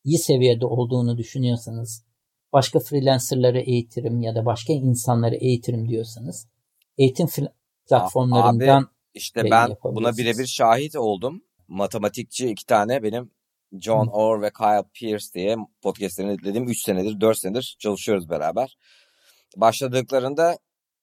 [0.04, 2.04] iyi seviyede olduğunu düşünüyorsanız,
[2.52, 6.48] başka freelancerları eğitirim ya da başka insanları eğitirim diyorsanız,
[6.98, 7.26] eğitim
[7.88, 11.42] platformlarından Abi, işte ben buna birebir şahit oldum.
[11.68, 13.30] Matematikçi iki tane benim
[13.80, 16.68] John Orr ve Kyle Pierce diye podcastlerini dinledim.
[16.68, 18.76] 3 senedir, 4 senedir çalışıyoruz beraber.
[19.56, 20.58] Başladıklarında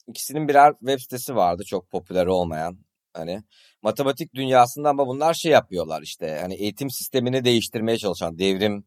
[0.08, 2.78] ikisinin birer web sitesi vardı çok popüler olmayan.
[3.14, 3.44] Hani
[3.82, 6.40] matematik dünyasında ama bunlar şey yapıyorlar işte.
[6.42, 8.84] Hani eğitim sistemini değiştirmeye çalışan, devrim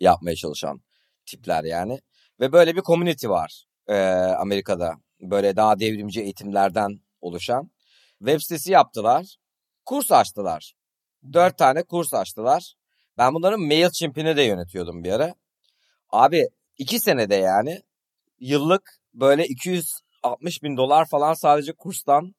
[0.00, 0.80] yapmaya çalışan
[1.26, 2.00] tipler yani.
[2.40, 3.96] Ve böyle bir community var e,
[4.38, 4.94] Amerika'da.
[5.20, 7.70] Böyle daha devrimci eğitimlerden oluşan.
[8.18, 9.36] Web sitesi yaptılar.
[9.84, 10.74] Kurs açtılar.
[11.32, 12.74] Dört tane kurs açtılar.
[13.18, 15.34] Ben bunların MailChimp'ini de yönetiyordum bir ara.
[16.10, 17.82] Abi iki senede yani
[18.40, 22.34] yıllık böyle 260 bin dolar falan sadece kurstan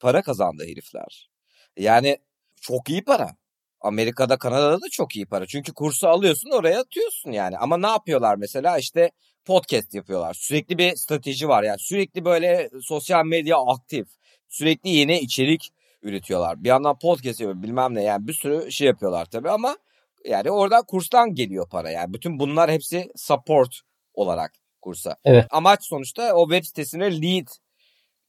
[0.00, 1.30] para kazandı herifler.
[1.76, 2.18] Yani
[2.60, 3.36] çok iyi para.
[3.80, 5.46] Amerika'da, Kanada'da da çok iyi para.
[5.46, 7.58] Çünkü kursu alıyorsun oraya atıyorsun yani.
[7.58, 9.10] Ama ne yapıyorlar mesela işte
[9.44, 10.34] podcast yapıyorlar.
[10.34, 14.08] Sürekli bir strateji var yani sürekli böyle sosyal medya aktif.
[14.48, 16.64] Sürekli yeni içerik üretiyorlar.
[16.64, 19.76] Bir yandan podcast yapıyor bilmem ne yani bir sürü şey yapıyorlar tabii ama
[20.24, 22.14] yani oradan kurstan geliyor para yani.
[22.14, 23.80] Bütün bunlar hepsi support
[24.14, 25.16] olarak kursa.
[25.24, 25.46] Evet.
[25.50, 27.46] Amaç sonuçta o web sitesine lead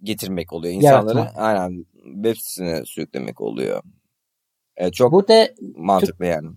[0.03, 0.73] getirmek oluyor.
[0.73, 1.41] İnsanları Yaratma.
[1.41, 3.83] aynen web sitesine sürüklemek oluyor.
[4.75, 6.49] Evet, çok Burada mantıklı Türk, yani.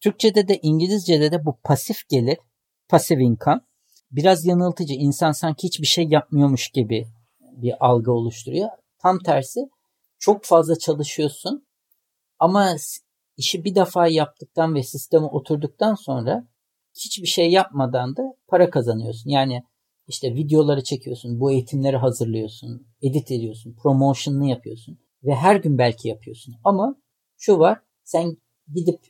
[0.00, 2.38] Türkçe'de de İngilizce'de de bu pasif gelir,
[2.88, 3.60] pasif income
[4.10, 4.94] biraz yanıltıcı.
[4.94, 7.06] İnsan sanki hiçbir şey yapmıyormuş gibi
[7.62, 8.68] bir algı oluşturuyor.
[8.98, 9.60] Tam tersi
[10.18, 11.66] çok fazla çalışıyorsun
[12.38, 12.76] ama
[13.36, 16.48] işi bir defa yaptıktan ve sisteme oturduktan sonra
[16.94, 19.30] hiçbir şey yapmadan da para kazanıyorsun.
[19.30, 19.62] Yani
[20.08, 26.54] işte videoları çekiyorsun, bu eğitimleri hazırlıyorsun, edit ediyorsun, promotion'ını yapıyorsun ve her gün belki yapıyorsun.
[26.64, 26.96] Ama
[27.36, 28.36] şu var, sen
[28.74, 29.00] gidip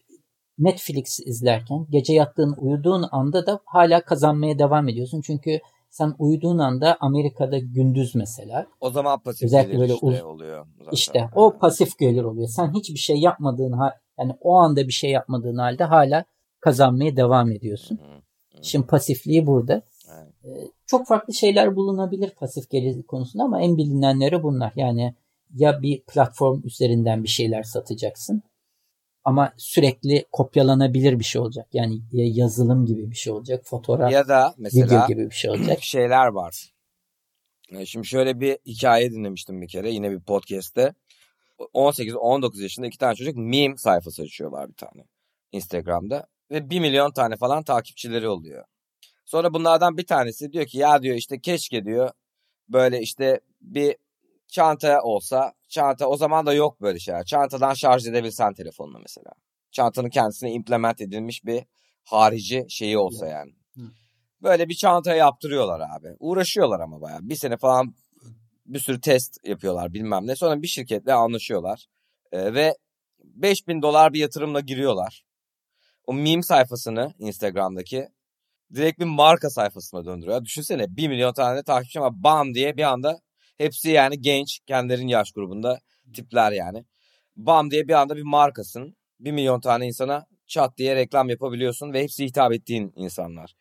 [0.59, 5.21] Netflix izlerken gece yattığın, uyuduğun anda da hala kazanmaya devam ediyorsun.
[5.21, 5.61] Çünkü
[5.97, 8.67] sen uyuduğun anda Amerika'da gündüz mesela.
[8.81, 10.67] O zaman pasif özellikle gelir böyle işte uz- oluyor.
[10.79, 10.91] Zaten.
[10.93, 12.49] İşte o pasif gelir oluyor.
[12.49, 13.75] Sen hiçbir şey yapmadığın
[14.19, 16.25] yani o anda bir şey yapmadığın halde hala
[16.61, 17.99] kazanmaya devam ediyorsun.
[17.99, 18.63] Hı hı.
[18.63, 19.83] Şimdi pasifliği burada.
[20.15, 20.33] Evet.
[20.45, 24.73] Ee, çok farklı şeyler bulunabilir pasif gelir konusunda ama en bilinenleri bunlar.
[24.77, 25.15] Yani
[25.55, 28.43] ya bir platform üzerinden bir şeyler satacaksın
[29.27, 31.69] ama sürekli kopyalanabilir bir şey olacak.
[31.73, 35.79] Yani yazılım gibi bir şey olacak, fotoğraf, ya da mesela video gibi bir şey olacak.
[35.83, 36.73] Şeyler var.
[37.85, 40.95] Şimdi şöyle bir hikaye dinlemiştim bir kere yine bir podcast'te.
[41.59, 45.05] 18-19 yaşında iki tane çocuk meme sayfası açıyorlar bir tane
[45.53, 48.65] Instagram'da ve 1 milyon tane falan takipçileri oluyor.
[49.25, 52.11] Sonra bunlardan bir tanesi diyor ki ya diyor işte keşke diyor
[52.69, 53.97] böyle işte bir
[54.49, 57.25] çanta olsa çanta o zaman da yok böyle şeyler.
[57.25, 59.31] Çantadan şarj edebilsen telefonunu mesela.
[59.71, 61.65] Çantanın kendisine implement edilmiş bir
[62.05, 63.53] harici şeyi olsa yani.
[64.43, 66.17] Böyle bir çanta yaptırıyorlar abi.
[66.19, 67.21] Uğraşıyorlar ama bayağı.
[67.23, 67.95] Bir sene falan
[68.67, 70.37] bir sürü test yapıyorlar bilmem ne.
[70.37, 71.87] Sonra bir şirketle anlaşıyorlar.
[72.33, 72.75] Ee, ve
[73.25, 75.25] 5000 dolar bir yatırımla giriyorlar.
[76.07, 78.09] O meme sayfasını Instagram'daki
[78.75, 80.45] direkt bir marka sayfasına döndürüyor.
[80.45, 83.21] Düşünsene 1 milyon tane takipçi ama bam diye bir anda
[83.59, 85.81] hepsi yani genç kendilerinin yaş grubunda
[86.15, 86.85] tipler yani.
[87.37, 88.97] Bam diye bir anda bir markasın.
[89.21, 93.55] 1 milyon tane insana çat diye reklam yapabiliyorsun ve hepsi hitap ettiğin insanlar.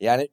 [0.00, 0.28] Yani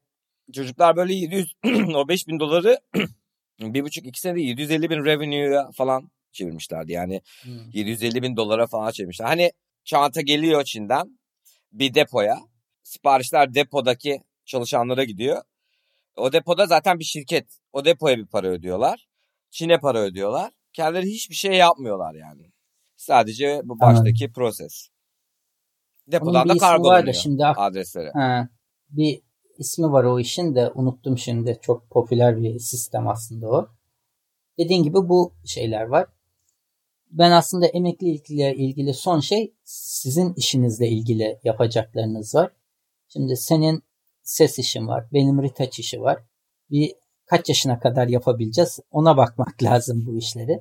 [0.53, 1.55] çocuklar böyle 700
[1.95, 2.79] o 5000 doları
[3.59, 6.91] bir buçuk iki senede 750 bin revenue falan çevirmişlerdi.
[6.91, 7.69] Yani hmm.
[7.73, 9.25] 750 bin dolara falan çevirmişler.
[9.25, 9.51] Hani
[9.83, 11.19] çanta geliyor Çin'den
[11.71, 12.39] bir depoya.
[12.83, 15.41] Siparişler depodaki çalışanlara gidiyor.
[16.15, 17.59] O depoda zaten bir şirket.
[17.73, 19.06] O depoya bir para ödüyorlar.
[19.49, 20.51] Çin'e para ödüyorlar.
[20.73, 22.51] Kendileri hiçbir şey yapmıyorlar yani.
[22.95, 24.33] Sadece bu baştaki Anladım.
[24.33, 24.89] proses.
[26.07, 28.09] Depodan da kargolanıyor şimdi adresleri.
[28.13, 28.49] Ha,
[28.89, 29.21] bir
[29.57, 31.59] ismi var o işin de unuttum şimdi.
[31.61, 33.69] Çok popüler bir sistem aslında o.
[34.57, 36.07] Dediğin gibi bu şeyler var.
[37.11, 42.51] Ben aslında emeklilikle ilgili son şey sizin işinizle ilgili yapacaklarınız var.
[43.07, 43.83] Şimdi senin
[44.23, 45.05] ses işin var.
[45.13, 46.23] Benim retouch işi var.
[46.71, 46.93] Bir
[47.27, 50.59] kaç yaşına kadar yapabileceğiz ona bakmak lazım bu işleri.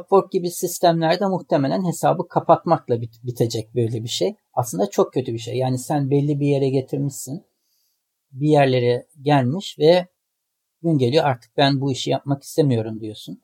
[0.00, 4.34] Upwork gibi sistemlerde muhtemelen hesabı kapatmakla bit- bitecek böyle bir şey.
[4.54, 5.56] Aslında çok kötü bir şey.
[5.56, 7.44] Yani sen belli bir yere getirmişsin
[8.34, 10.06] bir yerlere gelmiş ve
[10.82, 13.42] gün geliyor artık ben bu işi yapmak istemiyorum diyorsun.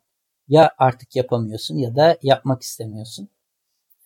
[0.48, 3.28] Ya artık yapamıyorsun ya da yapmak istemiyorsun.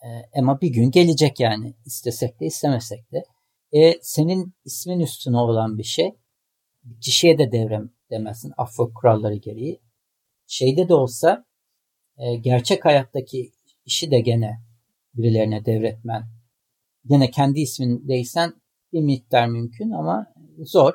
[0.05, 0.09] Ee,
[0.41, 3.25] ama bir gün gelecek yani istesek de istemesek de.
[3.73, 6.15] E, senin ismin üstüne olan bir şey
[7.01, 9.81] kişiye de devrem demezsin affı kuralları gereği.
[10.47, 11.45] Şeyde de olsa
[12.19, 13.53] e, gerçek hayattaki
[13.85, 14.61] işi de gene
[15.15, 16.23] birilerine devretmen.
[17.07, 18.53] Gene kendi ismindeysen
[18.93, 20.27] bir miktar mümkün ama
[20.59, 20.95] zor.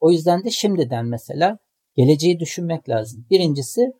[0.00, 1.58] O yüzden de şimdiden mesela
[1.96, 3.26] geleceği düşünmek lazım.
[3.30, 3.92] Birincisi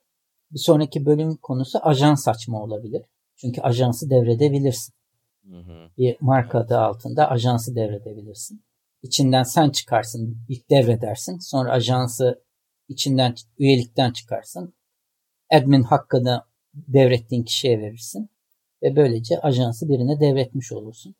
[0.50, 3.02] bir sonraki bölüm konusu ajans açma olabilir.
[3.36, 4.94] Çünkü ajansı devredebilirsin.
[5.50, 5.88] Hı hı.
[5.98, 8.64] Bir marka adı altında ajansı devredebilirsin.
[9.02, 11.38] İçinden sen çıkarsın, ilk devredersin.
[11.38, 12.44] Sonra ajansı
[12.88, 14.74] içinden üyelikten çıkarsın.
[15.50, 16.42] Admin hakkını
[16.74, 18.30] devrettiğin kişiye verirsin.
[18.82, 21.14] Ve böylece ajansı birine devretmiş olursun.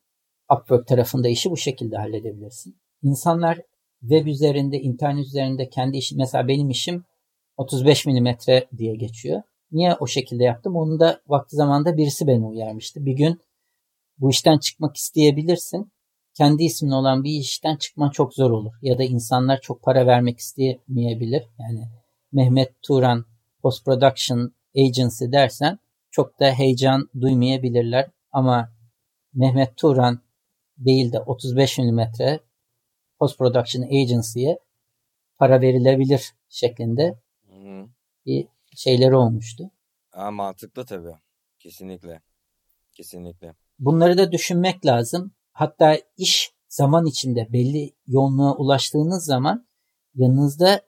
[0.52, 2.76] Upwork tarafında işi bu şekilde halledebilirsin.
[3.02, 3.60] İnsanlar
[4.00, 7.04] web üzerinde, internet üzerinde kendi işi mesela benim işim
[7.56, 9.42] 35 milimetre diye geçiyor.
[9.72, 10.76] Niye o şekilde yaptım?
[10.76, 13.06] Onu da vakti zamanda birisi beni uyarmıştı.
[13.06, 13.40] Bir gün
[14.18, 15.92] bu işten çıkmak isteyebilirsin.
[16.34, 18.72] Kendi ismin olan bir işten çıkman çok zor olur.
[18.82, 21.42] Ya da insanlar çok para vermek istemeyebilir.
[21.58, 21.88] Yani
[22.32, 23.24] Mehmet Turan
[23.62, 25.78] Post Production Agency dersen
[26.10, 28.10] çok da heyecan duymayabilirler.
[28.32, 28.72] Ama
[29.34, 30.20] Mehmet Turan
[30.76, 32.40] değil de 35 milimetre
[33.18, 34.58] Post Production Agency'ye
[35.38, 37.18] para verilebilir şeklinde
[38.26, 39.70] bir şeyleri olmuştu.
[40.10, 41.14] Ha, mantıklı tabii.
[41.58, 42.20] Kesinlikle.
[42.92, 43.54] Kesinlikle.
[43.78, 45.32] Bunları da düşünmek lazım.
[45.52, 49.66] Hatta iş zaman içinde belli yoğunluğa ulaştığınız zaman
[50.14, 50.80] yanınızda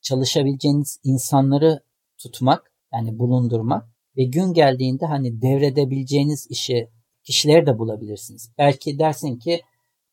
[0.00, 1.82] çalışabileceğiniz insanları
[2.18, 6.88] tutmak yani bulundurmak ve gün geldiğinde hani devredebileceğiniz işi
[7.24, 8.52] kişileri de bulabilirsiniz.
[8.58, 9.60] Belki dersin ki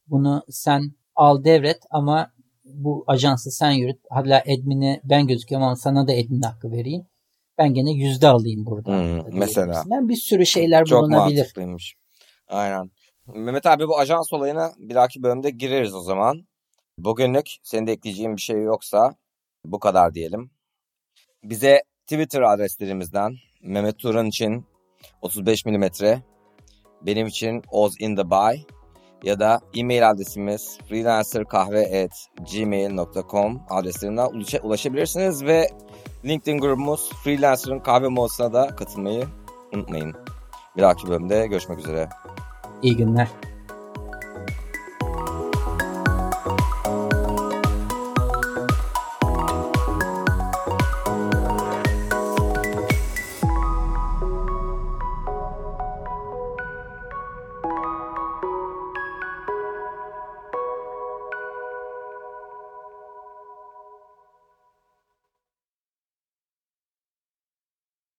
[0.07, 2.31] bunu sen al devret ama
[2.65, 3.99] bu ajansı sen yürüt.
[4.09, 7.05] Hala admin'i ben gözüküyorum ama sana da admin hakkı vereyim.
[7.57, 8.91] Ben gene yüzde alayım burada.
[8.91, 9.83] Hmm, mesela.
[9.85, 11.37] Ben bir sürü şeyler Çok bulunabilir.
[11.37, 11.95] Çok mantıklıymış.
[12.47, 12.91] Aynen.
[13.35, 16.47] Mehmet abi bu ajans olayına bir dahaki bölümde gireriz o zaman.
[16.97, 19.15] Bugünlük senin de ekleyeceğin bir şey yoksa
[19.65, 20.51] bu kadar diyelim.
[21.43, 24.65] Bize Twitter adreslerimizden Mehmet Turan için
[25.21, 25.83] 35 mm,
[27.01, 28.65] benim için Oz in the Bay
[29.23, 34.27] ya da e-mail adresimiz freelancerkahve.gmail.com adreslerinden
[34.63, 35.69] ulaşabilirsiniz ve
[36.25, 39.27] LinkedIn grubumuz Freelancer'ın kahve molasına da katılmayı
[39.73, 40.15] unutmayın.
[40.77, 42.09] Bir dahaki bölümde görüşmek üzere.
[42.81, 43.27] İyi günler.